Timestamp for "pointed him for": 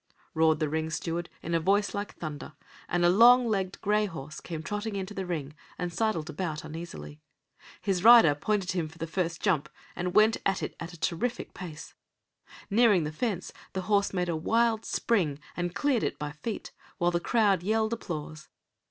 8.33-8.97